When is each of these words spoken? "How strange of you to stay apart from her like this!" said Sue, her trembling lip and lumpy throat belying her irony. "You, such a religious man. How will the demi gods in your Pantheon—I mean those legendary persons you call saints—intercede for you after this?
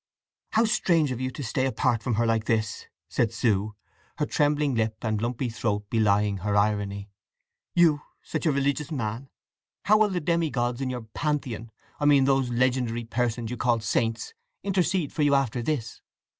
"How 0.53 0.65
strange 0.65 1.11
of 1.11 1.21
you 1.21 1.29
to 1.29 1.43
stay 1.43 1.67
apart 1.67 2.01
from 2.01 2.15
her 2.15 2.25
like 2.25 2.45
this!" 2.45 2.87
said 3.07 3.31
Sue, 3.31 3.75
her 4.17 4.25
trembling 4.25 4.73
lip 4.73 4.97
and 5.03 5.21
lumpy 5.21 5.47
throat 5.47 5.85
belying 5.91 6.37
her 6.37 6.57
irony. 6.57 7.11
"You, 7.75 8.01
such 8.23 8.47
a 8.47 8.51
religious 8.51 8.91
man. 8.91 9.29
How 9.85 9.99
will 9.99 10.09
the 10.09 10.19
demi 10.19 10.49
gods 10.49 10.81
in 10.81 10.89
your 10.89 11.03
Pantheon—I 11.03 12.05
mean 12.05 12.25
those 12.25 12.49
legendary 12.49 13.03
persons 13.03 13.51
you 13.51 13.57
call 13.57 13.79
saints—intercede 13.79 15.13
for 15.13 15.21
you 15.21 15.35
after 15.35 15.61
this? 15.61 16.01